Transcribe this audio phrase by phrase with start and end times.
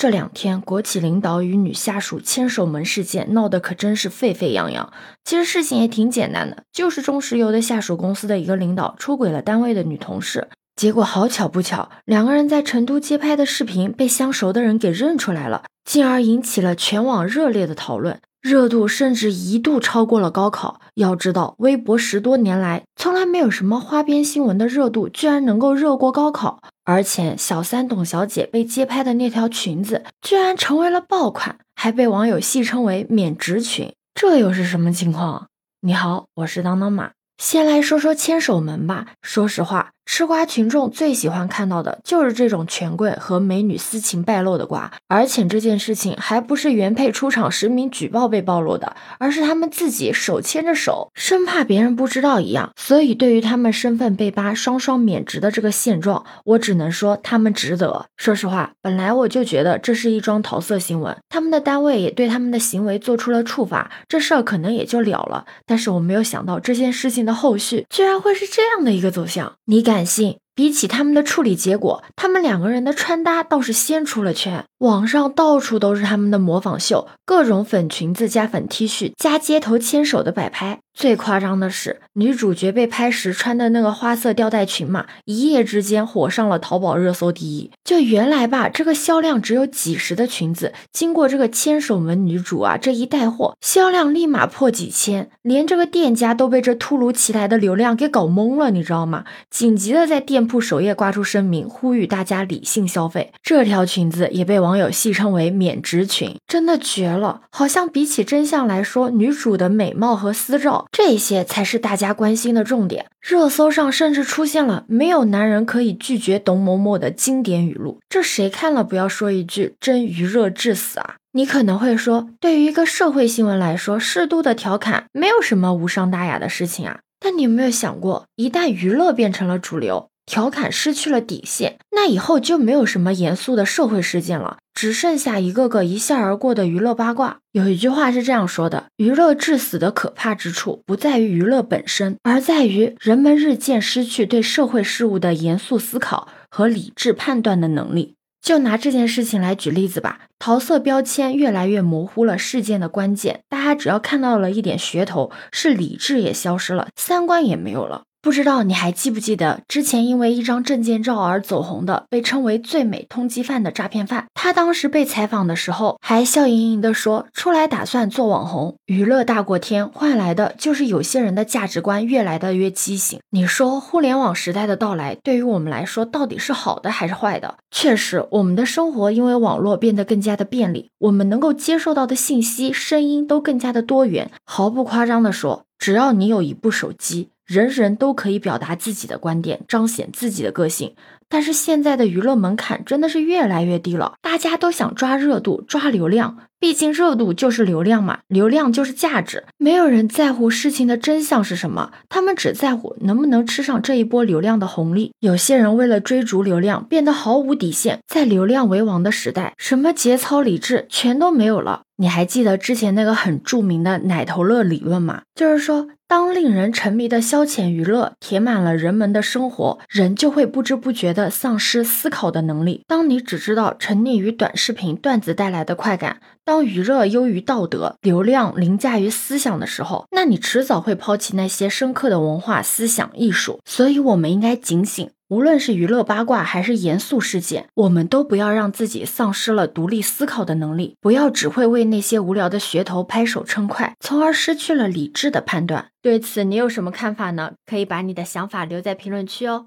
[0.00, 4.90] 这两天，国企领导与女下属牵手门事件闹得可真是沸沸扬扬。
[5.26, 10.48] 其实事情也挺简单的，就是中石油的下属公司的一个领导出轨了单位的女同事。
[10.74, 18.18] 结果好巧不巧，两个人在成都街拍的视频被相熟的人给认出来了，进而引起了全网热烈的讨论。
[18.40, 20.80] 热度甚至一度超过了高考。
[20.94, 26.62] 要知道，微博十多年来从来没有什么花边新闻的热度，居然能够热过高考。
[26.84, 33.92] 而且，小三董小姐被街拍的那条裙子，居然成为了爆款，还被网友戏称为“免职裙”。
[34.14, 35.48] 这又是什么情况？
[35.82, 37.12] 你好，我是当当马。
[37.38, 39.06] 先来说说牵手门吧。
[39.22, 39.92] 说实话。
[40.12, 52.72] 吃瓜群众最喜欢看到的就是这种权贵和美女私情败露的瓜，而且这件事情还不是原配出场实名举报被暴露的，而是他们自己手牵着手，生怕别人不知道一样。
[52.74, 58.06] 所以对于他们身份被扒、双双免职的这个现状，我只能说他们值得。
[58.16, 65.46] 说实话，本来我就觉得这是一桩桃色新闻，他们的单位也对他们的行为做出了处罚，这事儿可能也就了了。
[65.64, 69.99] 但是我没有想到这件事情的后续居然会是这样的一个走向，你敢？
[70.04, 74.64] 性，比起他们的处理结果，他们两个人的穿搭倒是先出了圈。
[74.78, 80.80] 网上到处都是他们的模仿秀，各种粉裙子加粉 T 恤加街头牵手的摆拍。
[81.00, 87.70] 最夸张的是，女主角被拍时穿的那个花色吊带裙嘛，一夜之间火上了淘宝热搜第一。
[87.82, 99.24] 就原来吧，这个销量只有几十的裙子，经过这个牵手门女主啊这一带货，销量立马破几千，连这个店家都被这突如其来的流量给搞懵了，你知道吗？
[99.50, 103.32] 紧急的在店铺首页挂出声明，呼吁大家理性消费。
[103.42, 104.60] 这条裙子也被。
[104.60, 107.40] 网友戏称为“免职裙”，真的绝了！
[107.50, 113.06] 好像比起真相来说，女主的美貌和私照，这些才是大家关心的重点。
[113.20, 121.16] 热搜上甚至出现了“没有男人可以拒绝董某某”的经典语录，这谁看了不要说一句“真余热致死啊”？
[121.32, 127.00] 你可能会说，对于一个社会新闻来说，适度的调侃没有什么无伤大雅的事情啊。
[127.20, 130.08] 但你有没有想过，一旦娱乐变成了主流？
[130.26, 137.38] 调侃失去了底线，那以后就没有什么严肃的社会事件了，只剩下一个个一笑而过的娱乐八卦。
[137.52, 148.14] 有一句话是这样说的：娱乐致死的可怕之处，不在于娱乐本身，而在于人们日渐失去对社会事物的严肃思考和理智判断的能力。
[148.40, 158.04] 就拿这件事情来举例子吧，桃色标签越来越模糊了事件的关键，大家只要看到了一点噱头，是理智也消失了，三观也没有了。
[158.22, 164.26] 不知道你还记不记得之前因为一张证件照而走红的，被称为“最美通缉犯”的诈骗犯？
[164.34, 177.56] 他当时被采访的时候还笑盈盈地说：“出来打算做网红，娱乐大过天，换来的就是有些人的价值观越来的越畸形。”你说，互联网时代的到来对于我们来说到底是好的还是坏的？
[177.70, 184.30] 确实，我们的生活因为网络变得更加的便利，我们能够接受到的信息、声音都更加的多元。
[184.44, 187.30] 毫不夸张地说，只要你有一部手机。
[187.50, 190.94] 人人都可以表达自己的观点，彰显自己的个性。
[191.30, 199.44] 但是现在的娱乐门槛真的是越来越低了，大家都想抓热度、抓流量，毕竟热度就是流量嘛，流量就是价值。
[199.56, 205.12] 没有人在乎事情的真相是什么，他们只在乎能不能吃上这一波流量的红利。
[205.20, 211.82] 有些人为了追逐流量，变得毫无底线，在流量为王的时代，什么节操、理智全都没有了。
[211.98, 215.22] 你还记得之前那个很著名的奶头乐理论吗？
[215.34, 215.88] 就是说。
[216.10, 222.84] 当令人沉迷的消遣娱乐填满了人们的生活，人就会不知不觉的丧失思考的能力。
[222.86, 233.60] 当你只知道沉溺于短视频段子带来的快感，当娱乐优于道德，流量凌驾于思想的时候，那你迟早会抛弃那些深刻的文化、思想、艺术。
[233.64, 235.10] 所以，我们应该警醒。
[235.28, 245.86] 无论是娱乐八卦还是严肃事件，我们都不要让自己丧失了独立思考的能力，不要只会为那些无聊的噱头拍手称快，从而失去了理智的判断。
[246.02, 247.52] 对此，你有什么看法呢？
[247.64, 249.66] 可以把你的想法留在评论区哦。